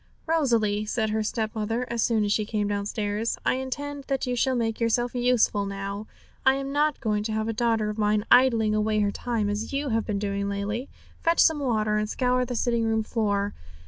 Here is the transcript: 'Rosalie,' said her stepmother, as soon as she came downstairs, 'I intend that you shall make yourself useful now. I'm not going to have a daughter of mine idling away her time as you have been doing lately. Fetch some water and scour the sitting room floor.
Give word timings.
'Rosalie,' 0.25 0.83
said 0.83 1.11
her 1.11 1.21
stepmother, 1.21 1.85
as 1.87 2.01
soon 2.01 2.25
as 2.25 2.31
she 2.33 2.43
came 2.43 2.67
downstairs, 2.67 3.37
'I 3.45 3.53
intend 3.53 4.03
that 4.05 4.25
you 4.25 4.35
shall 4.35 4.55
make 4.55 4.79
yourself 4.79 5.13
useful 5.13 5.67
now. 5.67 6.07
I'm 6.43 6.71
not 6.71 6.99
going 6.99 7.21
to 7.25 7.31
have 7.33 7.47
a 7.47 7.53
daughter 7.53 7.87
of 7.87 7.99
mine 7.99 8.25
idling 8.31 8.73
away 8.73 9.01
her 9.01 9.11
time 9.11 9.47
as 9.47 9.73
you 9.73 9.89
have 9.89 10.07
been 10.07 10.17
doing 10.17 10.49
lately. 10.49 10.89
Fetch 11.21 11.37
some 11.37 11.59
water 11.59 11.97
and 11.97 12.09
scour 12.09 12.45
the 12.45 12.55
sitting 12.55 12.83
room 12.83 13.03
floor. 13.03 13.53